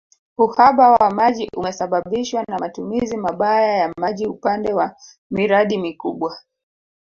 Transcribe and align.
Uhaba 0.37 0.91
wa 0.91 1.09
maji 1.11 1.49
umesababishwa 1.57 2.43
na 2.47 2.59
matumizi 2.59 3.17
mabaya 3.17 3.77
ya 3.77 3.93
maji 3.97 4.25
upande 4.27 4.73
wa 4.73 4.95
miradi 5.31 5.77
mikubwa 5.77 6.37